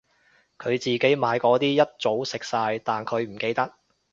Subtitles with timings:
[0.57, 3.71] 佢自己買嗰啲一早食晒但佢唔記得